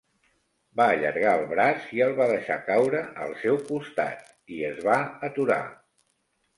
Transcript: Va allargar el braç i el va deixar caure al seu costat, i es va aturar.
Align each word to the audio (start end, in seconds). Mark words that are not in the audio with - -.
Va 0.79 0.87
allargar 0.93 1.33
el 1.41 1.45
braç 1.51 1.85
i 1.99 2.01
el 2.07 2.17
va 2.21 2.27
deixar 2.33 2.59
caure 2.71 3.05
al 3.29 3.39
seu 3.45 3.63
costat, 3.71 4.35
i 4.59 4.63
es 4.75 4.85
va 4.91 5.01
aturar. 5.33 5.65